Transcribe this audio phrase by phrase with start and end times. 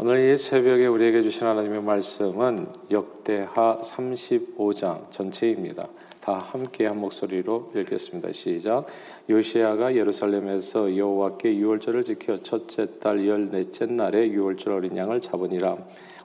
[0.00, 5.88] 오늘 이 새벽에 우리에게 주신 하나님의 말씀은 역대하 35장 전체입니다.
[6.20, 8.30] 다 함께 한 목소리로 읽겠습니다.
[8.30, 8.86] 시작.
[9.28, 15.76] 요시아가 예루살렘에서 여호와께 유월절을 지켜 첫째 달 열넷째 날에 유월절 어린 양을 잡으니라.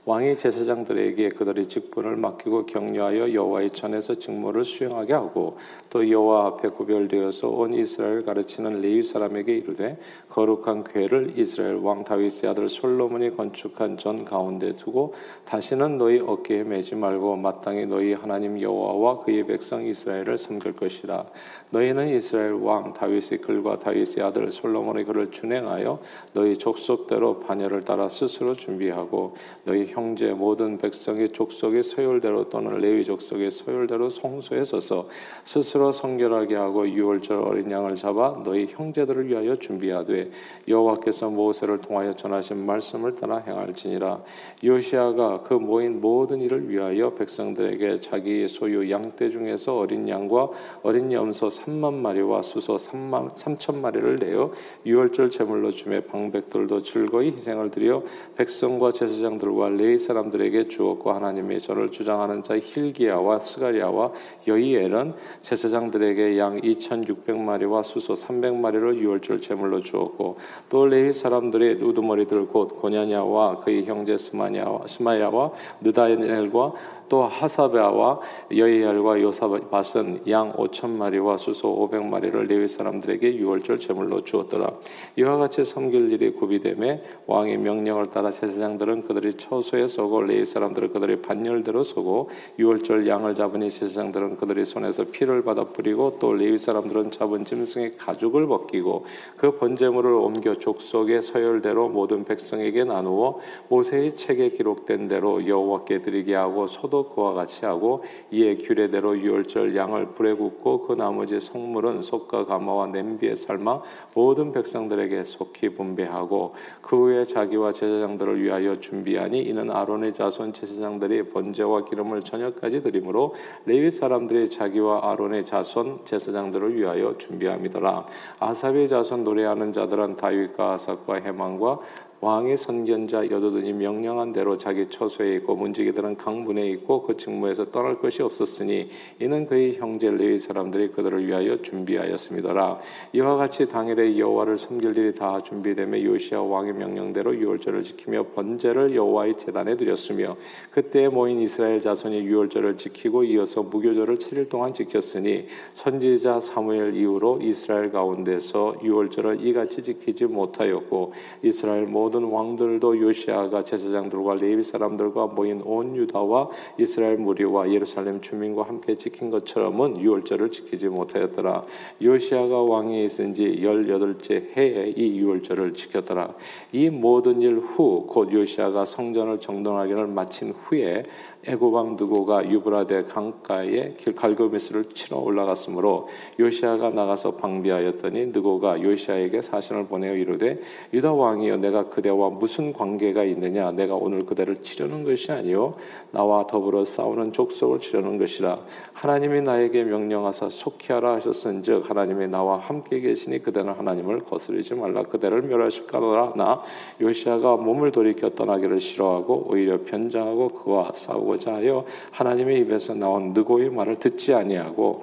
[0.06, 5.58] 왕이 제사장들에게 그들의 직분을 맡기고 격려하여 여호와의 전에서 직무를 수행하게 하고
[5.90, 9.98] 또 여호와 앞에 구별되어서 온 이스라엘 가르치는 레위 사람에게 이르되
[10.28, 15.14] 거룩한 궤를 이스라엘 왕 다윗의 아들 솔로몬이 건축한 전 가운데 두고
[15.46, 21.28] 다시는 너희 어깨에 매지 말고 마땅히 너희 하나님 여호와와 그의 백성 이스라엘을 섬길 것이라.
[21.70, 26.00] 너희는 이스라엘 왕 다윗의 글과 다윗의 아들 솔로몬의 글을 준행하여
[26.34, 33.52] 너희 족속대로 반열을 따라 스스로 준비하고 너희 형제 모든 백성의 족속의 서열대로 또는 레위 족속의
[33.52, 35.08] 서열대로 성소에 서서
[35.44, 40.32] 스스로 성결하게 하고 유월절 어린 양을 잡아 너희 형제들을 위하여 준비하되
[40.68, 44.24] 여호와께서 모세를 통하여 전하신 말씀을 따라 행할지니라.
[44.64, 50.50] 요시아가 그 모인 모든 일을 위하여 백성들에게 자기 소유 양떼 중에서 어린 양과
[50.82, 54.52] 어린 염소 3만 마리와 수소 3만 3천 마리를 내어
[54.86, 58.04] 유월절 제물로 주매 방백들도 즐거이 희생을 드려
[58.36, 64.14] 백성과 제사장들과 레위 사람들에게 주었고 하나님의 전을 주장하는 자 힐기야와 스가리아와
[64.48, 70.38] 여이엘은 제사장들에게 양 2,600마리와 수소 300마리를 유월절 제물로 주었고
[70.70, 75.52] 또 레위 사람들의 우두머리들 곧 고냐냐와 그의 형제 스마냐와 스마야와
[75.82, 76.74] 느다엘과
[77.10, 78.20] 또 하사베아와
[78.56, 84.72] 여이엘과 요사밭은 양 5천 마리와 수소 500마리를 레위 사람들에게 유월절 제물로 주었더라.
[85.18, 91.22] 이와 같이 섬길 일이 고비됨에 왕의 명령을 따라 제사장들은 그들이 처소에 서고 레위 사람들은 그들이
[91.22, 97.46] 반열대로 서고 유월절 양을 잡으니 제사장들은 그들이 손에서 피를 받아 뿌리고 또 레위 사람들은 잡은
[97.46, 99.06] 짐승의 가죽을 벗기고
[99.38, 103.40] 그 번제물을 옮겨 족속의 서열대로 모든 백성에게 나누어
[103.70, 110.10] 모세의 책에 기록된 대로 여호와께 드리게 하고 소도 그와 같이 하고 이에 규례대로 유월절 양을
[110.14, 113.82] 불에 굽고 그 나머지 성물은 속과 가마와 냄비에 삶아
[114.14, 121.86] 모든 백성들에게 속히 분배하고 그 후에 자기와 제사장들을 위하여 준비하니 이는 아론의 자손 제사장들이 번제와
[121.86, 123.34] 기름을 저녁까지 드림으로
[123.66, 128.06] 레위 사람들이 자기와 아론의 자손 제사장들을 위하여 준비함이더라.
[128.40, 131.80] 아삽의 자손 노래하는 자들은 다윗과 아삭과 해망과
[132.24, 138.24] 왕의 선견자 여도든이 명령한 대로 자기 처소에 있고 문지기들은 강문에 있고 그 직무에서 떠날 것이
[138.24, 138.90] 없었으니
[139.20, 142.80] 이는 그의 형제 레위 사람들이 그들을 위하여 준비하였습니다라.
[143.12, 149.36] 이와 같이 당일에 여호와를 섬길 일이 다 준비되며 요시아 왕의 명령대로 유월절을 지키며 번제를 여호와의
[149.36, 150.38] 제단에 드렸으며
[150.72, 157.92] 그때 모인 이스라엘 자손이 유월절을 지키고 이어서 무교절을 7일 동안 지켰으니 선지자 사무엘 이후로 이스라엘
[157.92, 161.12] 가운데서 유월절을 이같이 지키지 못하였고
[161.42, 168.64] 이스라엘 모든 모든 왕들도 요시아가 제사장들과 레위 사람들과 모인 온 유다와 이스라엘 무리와 예루살렘 주민과
[168.64, 171.66] 함께 지킨 것처럼은 유월절을 지키지 못하였더라.
[172.04, 176.36] 요시아가 왕이 있은 지 열여덟째 해에 이 유월절을 지켰더라.
[176.72, 181.04] 이 모든 일 후 곧 요시아가 성전을 정돈하기를 마친 후에
[181.46, 186.08] 애고방 누고가 유브라데 강가에 길 갈고미스를 치러 올라갔으므로
[186.40, 190.60] 요시아가 나가서 방비하였더니 누고가 요시아에게 사신을 보내어 이르되
[190.94, 193.72] 유다 왕이여 내가 그대와 무슨 관계가 있느냐?
[193.72, 195.76] 내가 오늘 그대를 치려는 것이 아니요
[196.12, 198.60] 나와 더불어 싸우는 족속을 치려는 것이라.
[198.94, 205.04] 하나님이 나에게 명령하사 속히 하라 하셨은즉 하나님이 나와 함께 계시니 그대는 하나님을 거스르지 말라.
[205.04, 206.34] 그대를 멸하실까노라.
[206.38, 206.62] 나
[207.02, 213.70] 요시아가 몸을 돌이켜 떠나기를 싫어하고 오히려 변장하고 그와 싸우고 하고자 하여 하나님의 입에서 나온 느고의
[213.70, 215.02] 말을 듣지 아니하고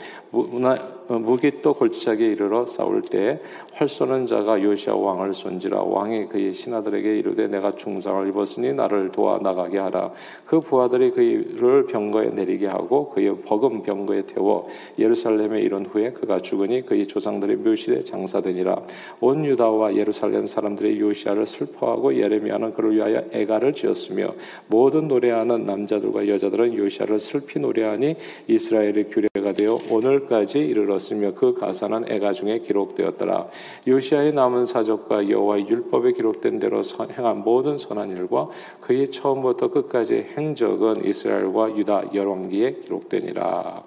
[1.18, 7.48] 무기 또 골짜기에 이르러 싸울 때활 쏘는 자가 요시아 왕을 쏜지라 왕이 그의 신하들에게 이르되
[7.48, 10.12] 내가 중상을 입었으니 나를 도와 나가게 하라.
[10.44, 16.86] 그 부하들이 그를 병거에 내리게 하고 그의 버금 병거에 태워 예루살렘에 이른 후에 그가 죽으니
[16.86, 18.80] 그의 조상들의 묘실에 장사되니라.
[19.20, 24.34] 온 유다와 예루살렘 사람들이 요시아를 슬퍼하고 예레미야는 그를 위하여 애가를 지었으며
[24.68, 28.14] 모든 노래하는 남자들과 여자들은 요시아를 슬피 노래하니
[28.46, 33.48] 이스라엘의 규례 가 되어 오늘까지 이르렀으며 그 가사는 애가 중에 기록되었더라.
[33.86, 36.82] 요시아의 남은 사적과 여호와의 율법에 기록된 대로
[37.16, 38.48] 행한 모든 선한 일과
[38.80, 43.82] 그의 처음부터 끝까지 행적은 이스라엘과 유다 열왕기에 기록되니라.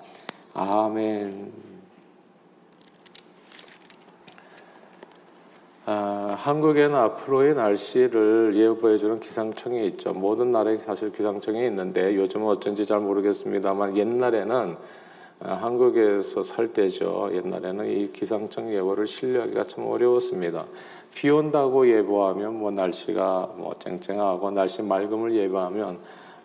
[0.54, 1.52] 아멘.
[5.86, 10.14] 아, 한국에는 앞으로의 날씨를 예보해주는 기상청이 있죠.
[10.14, 15.03] 모든 나라에 사실 기상청이 있는데 요즘은 어쩐지 잘 모르겠습니다만 옛날에는 아,
[15.44, 17.30] 한국에서 살 때죠.
[17.34, 20.66] 옛날에는 이 기상청 예보를 신뢰하기가 참 어려웠습니다.
[21.14, 26.00] 비 온다고 예보하면 뭐 날씨가 뭐 쨍쨍하고 날씨 맑음을 예보하면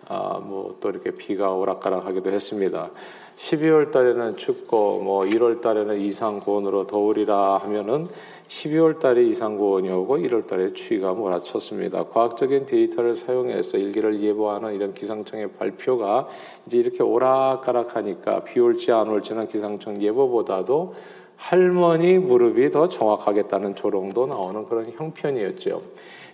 [0.09, 2.91] 아, 뭐 또 이렇게 비가 오락가락하기도 했습니다.
[3.37, 8.09] 12월 달에는 춥고 뭐 1월 달에는 이상 고온으로 더우리라 하면은
[8.49, 12.05] 12월 달에 이상 고온이 오고 1월 달에 추위가 몰아쳤습니다.
[12.07, 16.29] 과학적인 데이터를 사용해서 일기를 예보하는 이런 기상청의 발표가
[16.67, 20.95] 이제 이렇게 오락가락하니까 비 올지 안 올지는 기상청 예보보다도
[21.39, 25.81] 할머니 무릎이 더 정확하겠다는 조롱도 나오는 그런 형편이었죠.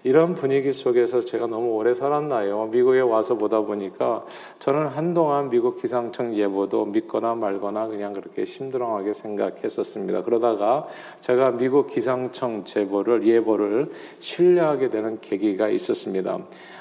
[0.03, 2.67] 이런 분위기 속에서 제가 너무 오래 살았나요?
[2.67, 4.25] 미국에 와서 보다 보니까
[4.59, 10.23] 저는 한동안 미국 기상청 예보도 믿거나 말거나 그냥 그렇게 심드렁하게 생각했었습니다.
[10.25, 10.87] 그러다가
[11.21, 16.39] 제가 미국 기상청 제보를 예보를 신뢰하게 되는 계기가 있었습니다.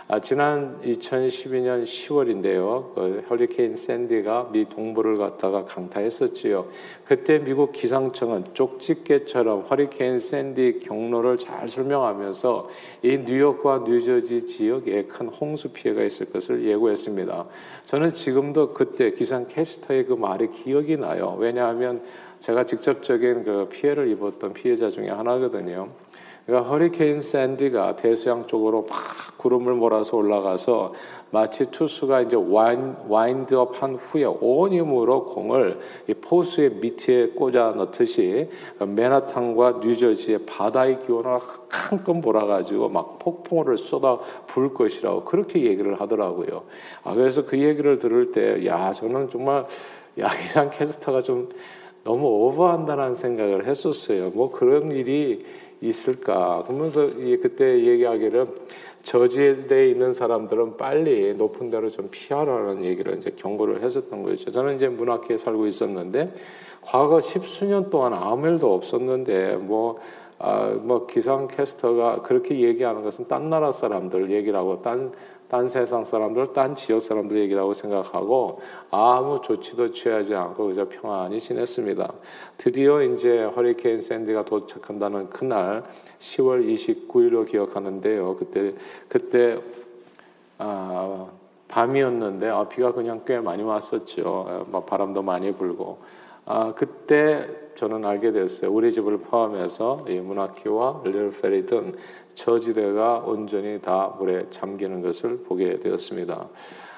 [0.09, 2.93] 아, 지난 2012년 10월인데요.
[2.93, 6.67] 그 허리케인 샌디가 미 동부를 갔다가 강타했었지요.
[7.05, 12.69] 그때 미국 기상청은 쪽집게처럼 허리케인 샌디 경로를 잘 설명하면서
[13.03, 17.45] 이 뉴욕과 뉴저지 지역에 큰 홍수 피해가 있을 것을 예고했습니다.
[17.85, 21.37] 저는 지금도 그때 기상 캐스터의 그 말이 기억이 나요.
[21.39, 22.01] 왜냐하면
[22.39, 25.87] 제가 직접적인 그 피해를 입었던 피해자 중에 하나거든요.
[26.45, 28.99] 그러니까 허리케인 샌디가 대서양 쪽으로 막
[29.37, 30.93] 구름을 몰아서 올라가서
[31.31, 38.49] 마치 투수가 이제 와인, 와인드업 한 후에 온 힘으로 공을 이 포수의 미트에 꽂아 넣듯이
[38.79, 46.63] 맨하탄과 뉴저지의 바다의 기온을 한껏 몰아가지고 막 폭풍우를 쏟아 부을 것이라고 그렇게 얘기를 하더라고요.
[47.03, 49.65] 아, 그래서 그 얘기를 들을 때, 야, 저는 정말
[50.17, 51.49] 야기상 캐스터가 좀
[52.03, 54.29] 너무 오버한다는 생각을 했었어요.
[54.31, 55.45] 뭐 그런 일이
[55.87, 56.63] 있을까?
[56.65, 57.07] 그러면서
[57.41, 58.47] 그때 얘기하기를
[59.03, 64.49] 저지대에 있는 사람들은 빨리 높은 데로 좀 피하라는 얘기를 이제 경고를 했었던 거죠.
[64.49, 66.33] 저는 이제 문학회에 살고 있었는데
[66.81, 69.99] 과거 십수년 동안 아무 일도 없었는데 뭐
[70.39, 75.13] 아, 뭐 기상 캐스터가 그렇게 얘기하는 것은 딴 나라 사람들 얘기라고 딴
[75.53, 78.59] 딴 세상 사람들, 딴 지역 사람들 얘기라고 생각하고
[78.89, 82.11] 아무 조치도 취하지 않고 그저 평안히 지냈습니다.
[82.57, 85.83] 드디어 이제 허리케인 샌디가 도착한다는 그날
[86.17, 88.33] 10월 29일로 기억하는데요.
[88.33, 88.73] 그때
[89.07, 89.59] 그때
[90.57, 91.27] 아,
[91.67, 94.65] 밤이었는데 아, 비가 그냥 꽤 많이 왔었죠.
[94.71, 95.99] 막 바람도 많이 불고
[96.45, 98.71] 아, 그때 저는 알게 됐어요.
[98.71, 101.93] 우리 집을 포함해서 이 문학기와 릴페리 등
[102.33, 106.49] 저지대가 온전히 다 물에 잠기는 것을 보게 되었습니다.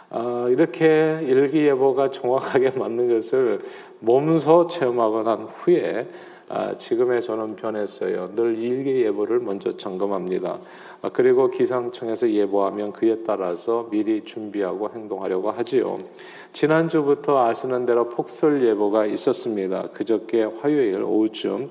[0.09, 3.59] 아, 이렇게 일기예보가 정확하게 맞는 것을
[3.99, 6.09] 몸소 체험하고 난 후에
[6.47, 8.35] 아, 지금의 저는 변했어요.
[8.35, 10.59] 늘 일기 예보를 먼저 점검합니다.
[11.01, 15.97] 아, 그리고 기상청에서 예보하면 그에 따라서 미리 준비하고 행동하려고 하지요.
[16.53, 19.89] 지난주부터 아시는 대로 폭설 예보가 있었습니다.
[19.89, 21.69] 그저께 화요일 오후쯤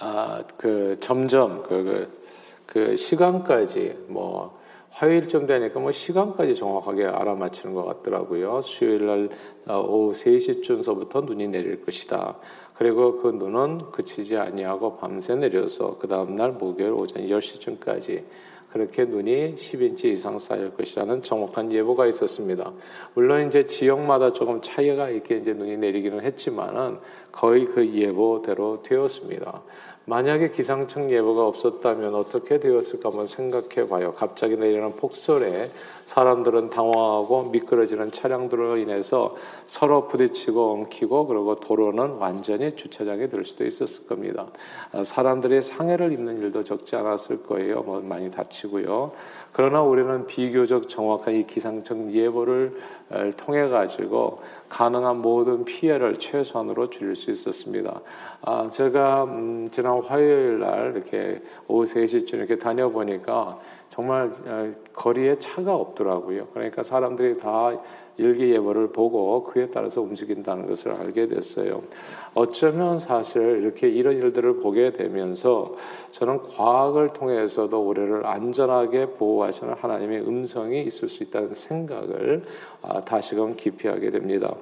[0.00, 2.20] 아, 그 점점 그, 그,
[2.64, 4.58] 그 시간까지 뭐
[4.90, 8.60] 화요일쯤 되니까 뭐 시간까지 정확하게 알아맞히는 것 같더라고요.
[8.62, 9.28] 수요일 날
[9.66, 12.36] 어, 오후 3시쯤서부터 눈이 내릴 것이다.
[12.74, 18.24] 그리고 그 눈은 그치지 아니하고 밤새 내려서 그 다음 날 목요일 오전 10시쯤까지
[18.70, 22.72] 그렇게 눈이 10인치 이상 쌓일 것이라는 정확한 예보가 있었습니다.
[23.14, 26.98] 물론 이제 지역마다 조금 차이가 있게 이제 눈이 내리기는 했지만은
[27.32, 29.62] 거의 그 예보대로 되었습니다.
[30.06, 34.14] 만약에 기상청 예보가 없었다면 어떻게 되었을까 한번 생각해 봐요.
[34.16, 35.70] 갑자기 내리는 폭설에
[36.10, 39.36] 사람들은 당황하고 미끄러지는 차량들로 인해서
[39.66, 44.48] 서로 부딪히고 엉키고 그리고 도로는 완전히 주차장에 들 수도 있었을 겁니다.
[44.92, 47.82] 아, 사람들이 상해를 입는 일도 적지 않았을 거예요.
[47.82, 49.12] 뭐 많이 다치고요.
[49.52, 52.80] 그러나 우리는 비교적 정확한 이 기상청 예보를
[53.36, 58.00] 통해 가지고 가능한 모든 피해를 최소한으로 줄일 수 있었습니다.
[58.42, 65.74] 아, 제가 음, 지난 화요일 날 이렇게 오후 3시쯤 이렇게 다녀보니까 정말 어, 거리에 차가
[65.74, 66.46] 없더라고요.
[66.52, 67.72] 그러니까 사람들이 다
[68.20, 71.82] 일기예보를 보고 그에 따라서 움직인다는 것을 알게 됐어요.
[72.34, 75.74] 어쩌면 사실 이렇게 이런 일들을 보게 되면서
[76.10, 82.44] 저는 과학을 통해서도 우리를 안전하게 보호하시는 하나님의 음성이 있을 수 있다는 생각을
[82.82, 84.54] 아, 다시금 깊이 하게 됩니다.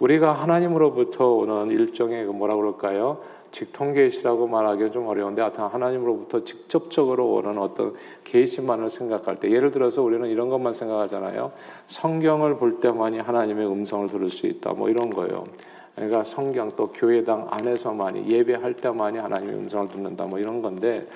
[0.00, 3.20] 우리가 하나님으로부터 오는 일종의 그 뭐라 그럴까요?
[3.52, 7.94] 직통 계시라고 말하기는 좀 어려운데 하여튼 하나님으로부터 직접적으로 오는 어떤
[8.24, 11.52] 계시만을 생각할 때 예를 들어서 우리는 이런 것만 생각하잖아요.
[11.86, 14.72] 성경을 볼 때만이 하나님의 음성을 들을 수 있다.
[14.72, 15.44] 뭐 이런 거요.
[15.94, 21.06] 그러니까 성경 또 교회당 안에서만이 예배할 때만이 하나님의 음성을 듣는다 뭐 이런 건데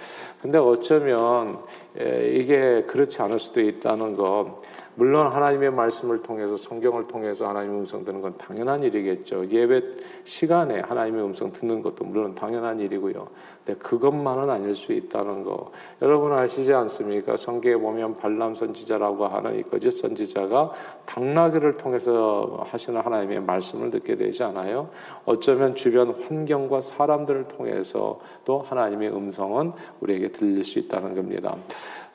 [0.42, 1.58] 근데 어쩌면
[1.94, 4.60] 이게 그렇지 않을 수도 있다는 거
[4.96, 9.46] 물론 하나님의 말씀을 통해서 성경을 통해서 하나님의 음성 듣는 건 당연한 일이겠죠.
[9.50, 9.82] 예배
[10.24, 13.28] 시간에 하나님의 음성 듣는 것도 물론 당연한 일이고요.
[13.64, 15.70] 근데 그것만은 아닐 수 있다는 거.
[16.00, 17.36] 여러분 아시지 않습니까?
[17.36, 20.72] 성경에 보면 발람 선지자라고 하는 이 거짓 선지자가
[21.04, 24.88] 당나귀를 통해서 하시는 하나님의 말씀을 듣게 되지 않아요?
[25.26, 31.54] 어쩌면 주변 환경과 사람들을 통해서 또 하나님의 음성은 우리에게 들릴 수 있다는 겁니다.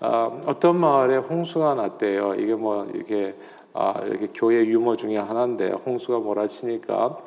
[0.01, 2.33] 어, 어떤 마을에 홍수가 났대요.
[2.35, 3.35] 이게 뭐 이렇게
[3.73, 7.17] 아, 이렇게 교회 유머 중에 하나인데 홍수가 몰아치니까 아,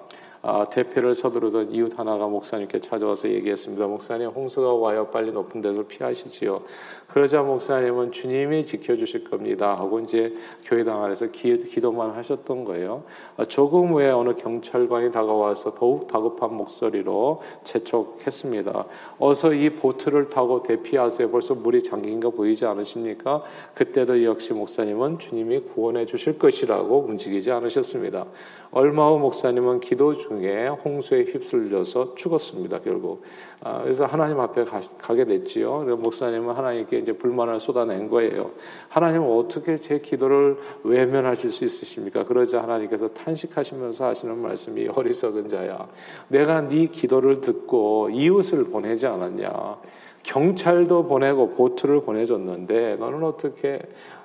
[0.71, 3.87] 대피를 서두르던 이웃 하나가 목사님께 찾아와서 얘기했습니다.
[3.87, 5.09] 목사님 홍수가 와요.
[5.11, 6.63] 빨리 높은 데서 피하시지요.
[7.09, 10.35] 그러자 목사님은 주님이 지켜주실 겁니다 하고 이제
[10.65, 13.05] 교회당 안에서 기, 도만 하셨던 거예요.
[13.37, 18.87] 아, 조금 후에 어느 경찰관이 다가와서 더욱 다급한 목소리로 재촉했습니다.
[19.19, 21.31] 어서 이 보트를 타고 대피하세요.
[21.31, 23.43] 벌써 물이 잠긴 거 보이지 않으십니까?
[23.75, 28.27] 그때도 역시 목사님은 주님이 구원해 주실 것이라고 움직이지 않으셨습니다.
[28.71, 32.81] 얼마 후 목사님은 기도 중에 홍수에 휩쓸려서 죽었습니다.
[32.81, 33.23] 결국
[33.61, 34.81] 아, 그래서 하나님 앞에 가,
[35.15, 35.85] 게 됐지요.
[35.99, 38.51] 목사님은 하나님께 이제 불만을 쏟아낸 거예요.
[38.89, 42.25] 하나님은 어떻게 제 기도를 외면하실 수 있으십니까?
[42.25, 45.89] 그러자 하나님께서 탄식하시면서 하시는 말씀이 어리석은 자야.
[46.29, 49.79] 내가 네 기도를 듣고 이웃을 보내지 않았냐?
[50.23, 53.79] 경찰도 보내고 보트를 보내줬는데 너는 어떻게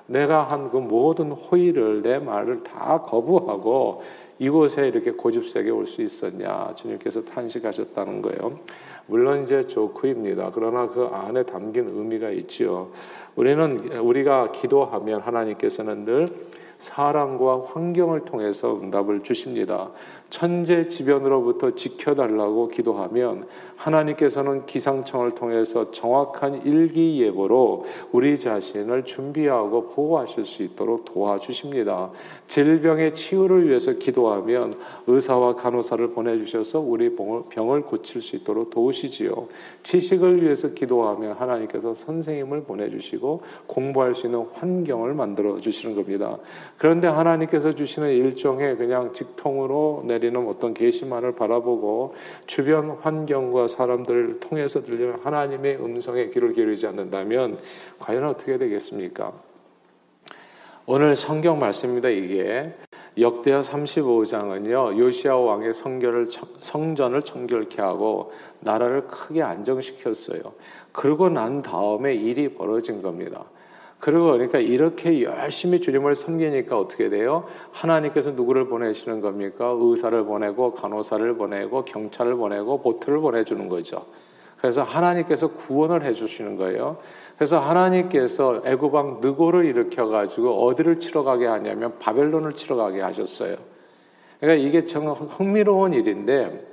[0.06, 4.02] 내가 한 그 모든 호의를 내 말을 다 거부하고
[4.40, 8.58] 이곳에 이렇게 고집세게 올 수 있었냐 주님께서 탄식하셨다는 거예요.
[9.06, 10.50] 물론 이제 조크입니다.
[10.54, 12.88] 그러나 그 안에 담긴 의미가 있지요.
[13.36, 16.28] 우리는 우리가 기도하면 하나님께서는 늘
[16.78, 19.90] 사람과 환경을 통해서 응답을 주십니다.
[20.30, 23.46] 천재지변으로부터 지켜달라고 기도하면
[23.76, 32.10] 하나님께서는 기상청을 통해서 정확한 일기예보로 우리 자신을 준비하고 보호하실 수 있도록 도와주십니다.
[32.46, 34.74] 질병의 치유를 위해서 기도하면
[35.06, 39.48] 의사와 간호사를 보내주셔서 우리 병을 고칠 수 있도록 도우시지요.
[39.82, 46.36] 지식을 위해서 기도하면 하나님께서 선생님을 보내주시고 공부할 수 있는 환경을 만들어 주시는 겁니다.
[46.76, 52.14] 그런데 하나님께서 주시는 일종의 그냥 직통으로 내 내리는 어떤 계시만을 바라보고
[52.46, 57.58] 주변 환경과 사람들을 통해서 들리는 하나님의 음성에 귀를 기울이지 않는다면
[57.98, 59.32] 과연 어떻게 되겠습니까?
[60.86, 62.08] 오늘 성경 말씀입니다.
[62.10, 62.74] 이게
[63.18, 66.26] 역대하 35장은요 요시아 왕의 성결을
[66.60, 70.40] 성전을 청결케 하고 나라를 크게 안정시켰어요.
[70.92, 73.44] 그러고 난 다음에 일이 벌어진 겁니다.
[74.00, 77.44] 그리고 그러니까 이렇게 열심히 주님을 섬기니까 어떻게 돼요?
[77.72, 79.76] 하나님께서 누구를 보내시는 겁니까?
[79.78, 84.06] 의사를 보내고 간호사를 보내고 경찰을 보내고 보트를 보내주는 거죠.
[84.56, 86.96] 그래서 하나님께서 구원을 해주시는 거예요.
[87.36, 93.56] 그래서 하나님께서 애굽왕 느고를 일으켜 가지고 어디를 치러 가게 하냐면 바벨론을 치러 가게 하셨어요.
[94.38, 96.68] 그러니까 이게 정말 흥미로운 일인데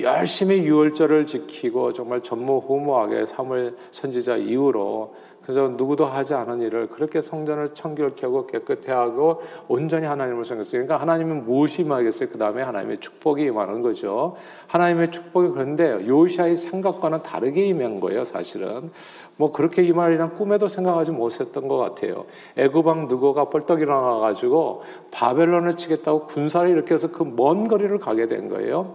[0.00, 7.74] 열심히 유월절을 지키고 정말 전무후무하게 사물 선지자 이후로 그래서 누구도 하지 않은 일을 그렇게 성전을
[7.74, 10.72] 청결케 하고 깨끗해 하고 온전히 하나님을 섬겼어요.
[10.82, 12.30] 그러니까 하나님은 무엇이 임하겠어요?
[12.30, 14.36] 그 다음에 하나님의 축복이 임하는 거죠.
[14.68, 18.90] 하나님의 축복이 그런데 요시아의 생각과는 다르게 임한 거예요, 사실은.
[19.36, 22.24] 뭐 그렇게 임하리란 꿈에도 생각하지 못했던 것 같아요.
[22.56, 28.94] 애굽왕 누고가 뻘떡 일어나 가지고 바벨론을 치겠다고 군사를 일으켜서 그 먼 거리를 가게 된 거예요.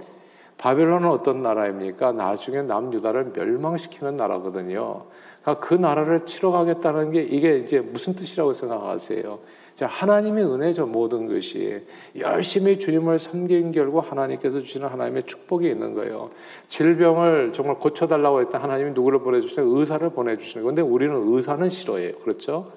[0.58, 2.14] 바벨론은 어떤 나라입니까?
[2.14, 5.04] 나중에 남유다를 멸망시키는 나라거든요.
[5.42, 9.40] 그러니까 그 나라를 치러 가겠다는 게 이게 이제 무슨 뜻이라고 생각하세요?
[9.80, 11.82] 자, 하나님의 은혜죠, 모든 것이.
[12.18, 16.32] 열심히 주님을 섬긴 결과 하나님께서 주시는 하나님의 축복이 있는 거예요.
[16.68, 22.18] 질병을 정말 고쳐달라고 했다 하나님이 누구를 보내주시는 의사를 보내주시는 건데 우리는 의사는 싫어해요.
[22.18, 22.74] 그렇죠?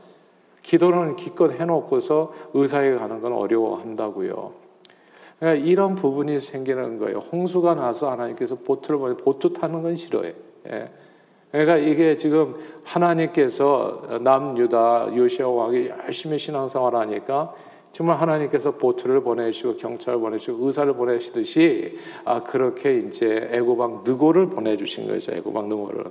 [0.62, 4.52] 기도는 기껏 해놓고서 의사에 가는 건 어려워한다고요.
[5.40, 7.18] 그러니까 이런 부분이 생기는 거예요.
[7.18, 10.34] 홍수가 나서 하나님께서 보트를 보내 보트 타는 건 싫어해.
[10.70, 10.88] 예.
[11.52, 17.52] 그러니까 이게 지금 하나님께서 남유다 요시아 왕이 열심히 신앙생활 하니까
[17.92, 25.32] 정말 하나님께서 보트를 보내시고 경찰을 보내시고 의사를 보내시듯이 아 그렇게 이제 애고방 느고를 보내주신 거죠.
[25.32, 26.04] 애고방 느고를.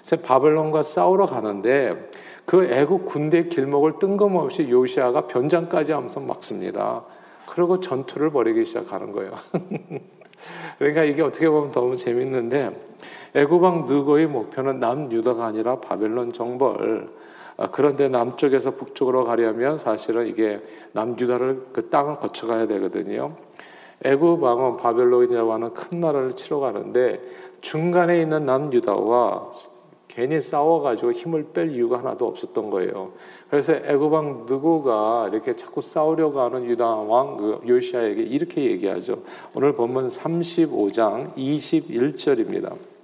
[0.00, 2.10] 그래서 바벨론과 싸우러 가는데
[2.44, 7.04] 그 애국 군대 길목을 뜬금없이 요시아가 변장까지 하면서 막습니다.
[7.46, 9.32] 그리고 전투를 벌이기 시작하는 거예요.
[10.78, 12.70] 그러니까 이게 어떻게 보면 너무 재밌는데
[13.34, 17.08] 애굽왕 느고의 목표는 남유다가 아니라 바벨론 정벌.
[17.56, 20.60] 아, 그런데 남쪽에서 북쪽으로 가려면 사실은 이게
[20.92, 23.36] 남유다를 그 땅을 거쳐가야 되거든요.
[24.04, 27.20] 애굽 왕은 바벨론이라고 하는 큰 나라를 치러 가는데
[27.60, 29.50] 중간에 있는 남유다와
[30.06, 33.12] 괜히 싸워가지고 힘을 뺄 이유가 하나도 없었던 거예요.
[33.50, 39.22] 그래서 애굽왕 느고가 이렇게 자꾸 싸우려고 하는 유다 왕 요시아에게 이렇게 얘기하죠.
[39.54, 42.97] 오늘 본문 35장 21절입니다.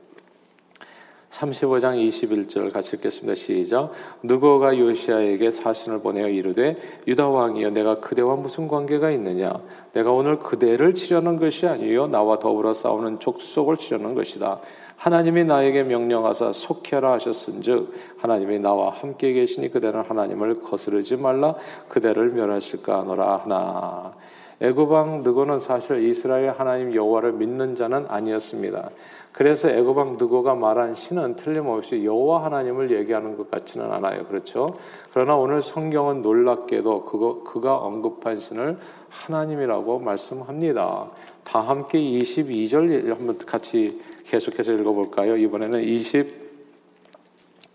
[1.35, 3.35] 35장 21절 같이 읽겠습니다.
[3.35, 3.91] 시작.
[4.23, 6.77] 누고가 요시아에게 사신을 보내어 이르되
[7.09, 9.53] 유다 왕이여 내가 그대와 무슨 관계가 있느냐
[9.93, 14.61] 내가 오늘 그대를 치려는 것이 아니요 나와 더불어 싸우는 족속을 치려는 것이다.
[14.97, 21.57] 하나님이 나에게 명령하사 속해라 하셨은즉 하나님이 나와 함께 계시니 그대는 하나님을 거스르지 말라
[21.89, 24.15] 그대를 멸하실까 하노라 하나
[24.61, 28.91] 애굽 왕 느고는 사실 이스라엘 하나님 여호와를 믿는 자는 아니었습니다.
[29.33, 34.27] 그래서 애굽 왕 느고가 말한 신은 틀림없이 여호와 하나님을 얘기하는 것 같지는 않아요.
[34.27, 34.77] 그렇죠?
[35.13, 41.11] 그러나 오늘 성경은 놀랍게도 그거 그가 언급한 신을 하나님이라고 말씀합니다.
[41.43, 45.37] 다 함께 22절 한번 같이 계속해서 읽어볼까요?
[45.37, 45.81] 이번에는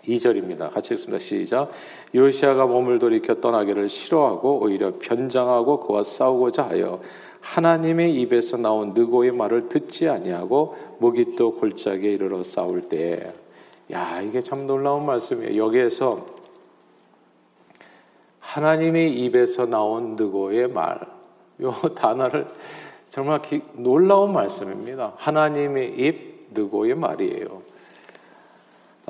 [0.04, 0.72] 22절입니다.
[0.72, 1.20] 같이 읽습니다.
[1.20, 1.72] 시작.
[2.16, 7.00] 요시아가 몸을 돌이켜 떠나기를 싫어하고 오히려 변장하고 그와 싸우고자 하여
[7.42, 13.34] 하나님의 입에서 나온 느고의 말을 듣지 아니하고 목이 또 골짜기에 이르러 싸울 때,
[13.92, 15.62] 야 이게 참 놀라운 말씀이에요.
[15.64, 16.26] 여기에서
[18.40, 21.00] 하나님의 입에서 나온 느고의 말,
[21.62, 22.48] 요 단어를
[23.08, 25.14] 정말 기, 놀라운 말씀입니다.
[25.18, 27.69] 하나님의 입 느고의 말이에요.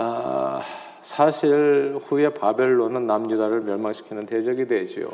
[0.02, 0.62] 아,
[1.02, 5.10] 사실 후에 바벨론은 남유다를 멸망시키는 대적이 되지요.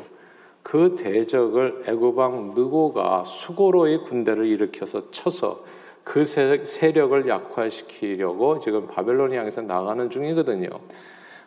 [0.61, 5.63] 그 대적을 애굽왕 느고가 수고로의 군대를 일으켜서 쳐서
[6.03, 10.69] 그 세력을 약화시키려고 지금 바벨론 향해서 나가는 중이거든요.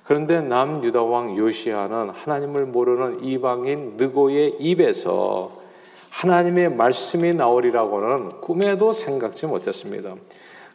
[0.03, 5.53] 그런데 남유다 왕 요시아는 하나님을 모르는 이방인 느고의 입에서
[6.11, 10.17] 하나님의 말씀이 나오리라고는 꿈에도 생각지 못했습니다.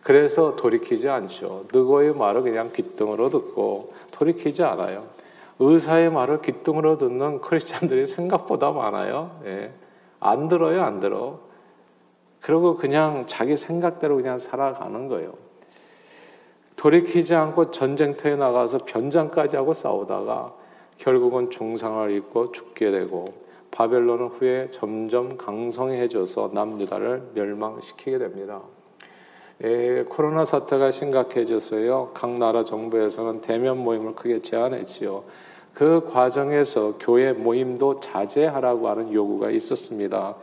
[0.03, 1.65] 그래서 돌이키지 않죠.
[1.73, 5.05] 느고의 말을 그냥 귓등으로 듣고 돌이키지 않아요.
[5.59, 9.39] 의사의 말을 귓등으로 듣는 크리스찬들이 생각보다 많아요.
[9.45, 9.71] 예.
[10.19, 11.39] 안 들어요, 안 들어.
[12.41, 15.33] 그리고 그냥 자기 생각대로 그냥 살아가는 거예요.
[16.75, 20.53] 돌이키지 않고 전쟁터에 나가서 변장까지 하고 싸우다가
[20.97, 23.25] 결국은 중상을 입고 죽게 되고
[23.71, 28.61] 바벨론은 후에 점점 강성해져서 남유다를 멸망시키게 됩니다.
[29.65, 32.11] 예, 코로나 사태가 심각해져서요.
[32.13, 35.23] 각 나라 정부에서는 대면 모임을 크게 제한했지요.
[35.73, 40.35] 그 과정에서 교회 모임도 자제하라고 하는 요구가 있었습니다.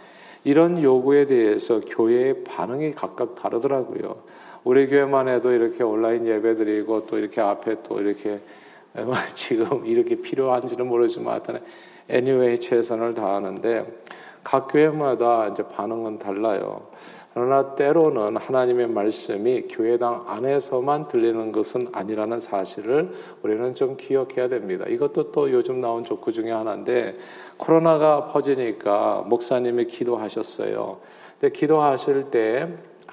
[0.44, 4.16] 이런 요구에 대해서 교회의 반응이 각각 다르더라고요.
[4.64, 8.40] 우리 교회만 해도 이렇게 온라인 예배드리고 또 이렇게 앞에 또 이렇게
[9.35, 11.61] 지금 이렇게 필요한지는 모르지만 하여튼
[12.11, 13.85] anyway 최선을 다하는데
[14.42, 16.88] 각 교회마다 이제 반응은 달라요.
[17.32, 23.12] 그러나 때로는 하나님의 말씀이 교회당 안에서만 들리는 것은 아니라는 사실을
[23.42, 24.84] 우리는 좀 기억해야 됩니다.
[24.88, 27.16] 이것도 또 요즘 나온 조크 중에 하나인데
[27.56, 30.98] 코로나가 퍼지니까 목사님이 기도하셨어요.
[31.38, 32.68] 근데 기도하실 때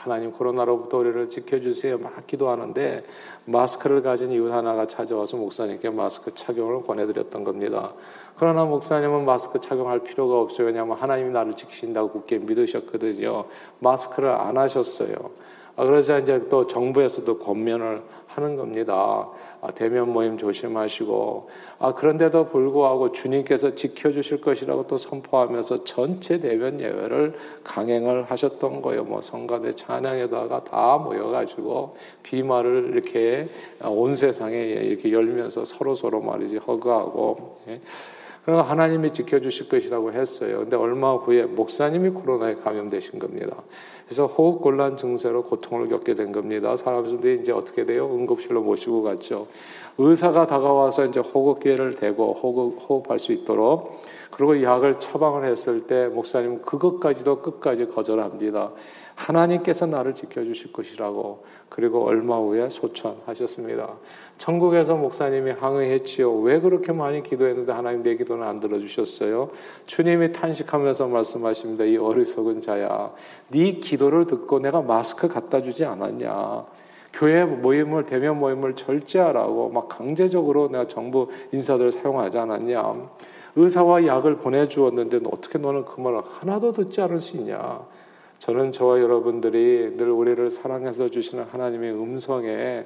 [0.08, 1.98] 하나님 코로나로부터 우리를 지켜주세요.
[1.98, 3.04] 막 기도하는데
[3.46, 7.94] 마스크를 가진 이웃 하나가 찾아와서 목사님께 마스크 착용을 권해드렸던 겁니다.
[8.38, 10.68] 그러나 목사님은 마스크 착용할 필요가 없어요.
[10.68, 13.46] 왜냐하면 하나님이 나를 지키신다고 굳게 믿으셨거든요.
[13.80, 15.16] 마스크를 안 하셨어요.
[15.78, 19.30] 아, 그러자 이제 또 정부에서도 권면을 하는 겁니다.
[19.62, 27.36] 아, 대면 모임 조심하시고 아, 그런데도 불구하고 주님께서 지켜주실 것이라고 또 선포하면서 전체 대면 예외를
[27.64, 29.04] 강행을 하셨던 거예요.
[29.04, 33.48] 뭐 성가대 찬양에다가 다 모여가지고 비말을 이렇게
[33.84, 37.82] 온 세상에 이렇게 열면서 서로 서로 말이지 허그하고 예.
[38.48, 40.60] 그러나 하나님이 지켜주실 것이라고 했어요.
[40.60, 43.58] 근데 얼마 후에 목사님이 코로나에 감염되신 겁니다.
[44.06, 46.74] 그래서 호흡 곤란 증세로 고통을 겪게 된 겁니다.
[46.78, 48.06] 사람들이 이제 어떻게 돼요?
[48.06, 49.48] 응급실로 모시고 갔죠.
[49.98, 56.62] 의사가 다가와서 이제 호흡기를 대고 호흡, 호흡할 수 있도록 그리고 약을 처방을 했을 때 목사님
[56.62, 58.72] 그것까지도 끝까지 거절합니다.
[59.18, 63.96] 하나님께서 나를 지켜주실 것이라고 그리고 얼마 후에 소천하셨습니다.
[64.38, 66.32] 천국에서 목사님이 항의했지요.
[66.42, 69.50] 왜 그렇게 많이 기도했는데 하나님 내 기도는 안 들어주셨어요?
[69.88, 71.84] 주님이 탄식하면서 말씀하십니다.
[71.86, 73.12] 이 어리석은 자야,
[73.50, 76.66] 네 기도를 듣고 내가 마스크 갖다 주지 않았냐?
[77.14, 82.94] 교회 모임을 대면 모임을 절제하라고 막 강제적으로 내가 정부 인사들 사용하지 않았냐?
[83.56, 87.82] 의사와 약을 보내주었는데 어떻게 너는 그 말을 하나도 듣지 않을 수 있냐?
[88.40, 92.86] 저는 저와 여러분들이 늘 우리를 사랑해서 주시는 하나님의 음성에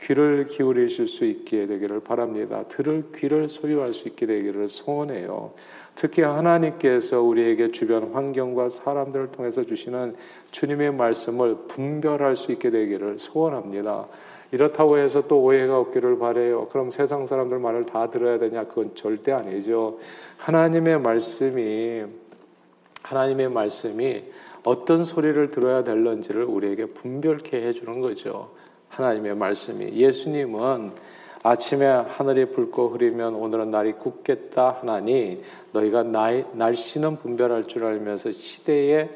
[0.00, 2.64] 귀를 기울이실 수 있게 되기를 바랍니다.
[2.68, 5.52] 들을 귀를 소유할 수 있게 되기를 소원해요.
[5.94, 10.14] 특히 하나님께서 우리에게 주변 환경과 사람들을 통해서 주시는
[10.50, 14.06] 주님의 말씀을 분별할 수 있게 되기를 소원합니다.
[14.52, 16.68] 이렇다고 해서 또 오해가 없기를 바래요.
[16.68, 18.64] 그럼 세상 사람들 말을 다 들어야 되냐?
[18.64, 19.98] 그건 절대 아니죠.
[20.36, 22.04] 하나님의 말씀이
[23.02, 24.24] 하나님의 말씀이
[24.66, 28.50] 어떤 소리를 들어야 될런지를 우리에게 분별케 해주는 거죠.
[28.88, 30.90] 하나님의 말씀이 예수님은
[31.44, 39.08] 아침에 하늘이 붉고 흐리면 오늘은 날이 굳겠다 하나니 너희가 날, 날씨는 분별할 줄 알면서 시대의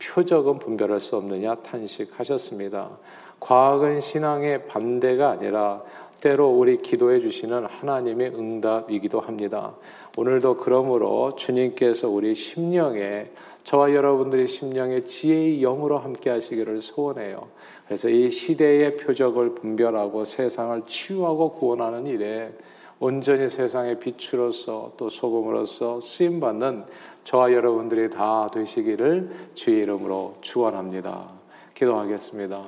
[0.00, 2.90] 표적은 분별할 수 없느냐 탄식하셨습니다.
[3.38, 5.84] 과학은 신앙의 반대가 아니라
[6.20, 9.76] 때로 우리 기도해 주시는 하나님의 응답이기도 합니다.
[10.16, 13.30] 오늘도 그러므로 주님께서 우리 심령에
[13.64, 17.48] 저와 여러분들의 심령에 지혜의 영으로 함께 하시기를 소원해요.
[17.86, 22.52] 그래서 이 시대의 표적을 분별하고 세상을 치유하고 구원하는 일에
[22.98, 26.84] 온전히 세상의 빛으로서 또 소금으로서 쓰임 받는
[27.24, 31.30] 저와 여러분들이 다 되시기를 주의 이름으로 축원합니다.
[31.74, 32.62] 기도하겠습니다.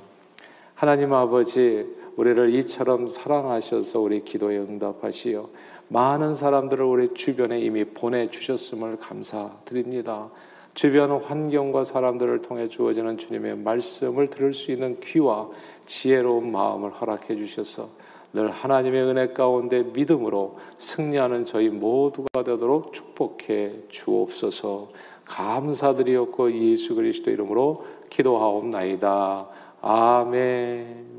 [0.74, 5.48] 하나님 아버지 우리를 이처럼 사랑하셔서 우리 기도에 응답하시어
[5.88, 10.30] 많은 사람들을 우리 주변에 이미 보내 주셨음을 감사드립니다.
[10.74, 15.48] 주변 환경과 사람들을 통해 주어지는 주님의 말씀을 들을 수 있는 귀와
[15.84, 17.90] 지혜로운 마음을 허락해 주셔서
[18.32, 24.88] 늘 하나님의 은혜 가운데 믿음으로 승리하는 저희 모두가 되도록 축복해 주옵소서.
[25.26, 29.48] 감사드리옵고 예수 그리스도 이름으로 기도하옵나이다.
[29.82, 31.11] 아멘.